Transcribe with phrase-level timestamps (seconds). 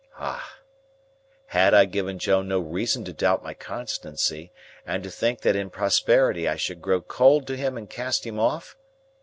[0.17, 0.57] Ah!
[1.49, 4.51] Had I given Joe no reason to doubt my constancy,
[4.83, 8.39] and to think that in prosperity I should grow cold to him and cast him
[8.39, 8.75] off?